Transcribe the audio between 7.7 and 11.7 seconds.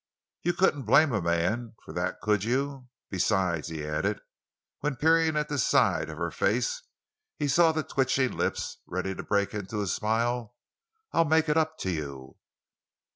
the twitching lips, ready to break into a smile, "I'll make it